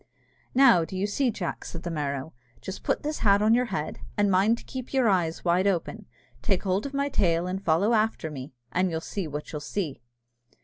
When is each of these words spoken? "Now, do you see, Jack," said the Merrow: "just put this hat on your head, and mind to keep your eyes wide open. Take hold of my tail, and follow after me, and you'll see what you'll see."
"Now, 0.55 0.83
do 0.83 0.97
you 0.97 1.05
see, 1.05 1.29
Jack," 1.29 1.63
said 1.63 1.83
the 1.83 1.91
Merrow: 1.91 2.33
"just 2.59 2.81
put 2.81 3.03
this 3.03 3.19
hat 3.19 3.43
on 3.43 3.53
your 3.53 3.65
head, 3.65 3.99
and 4.17 4.31
mind 4.31 4.57
to 4.57 4.63
keep 4.63 4.93
your 4.93 5.07
eyes 5.07 5.45
wide 5.45 5.67
open. 5.67 6.07
Take 6.41 6.63
hold 6.63 6.87
of 6.87 6.93
my 6.95 7.07
tail, 7.07 7.45
and 7.45 7.63
follow 7.63 7.93
after 7.93 8.31
me, 8.31 8.51
and 8.71 8.89
you'll 8.89 8.99
see 8.99 9.27
what 9.27 9.51
you'll 9.51 9.59
see." 9.61 10.01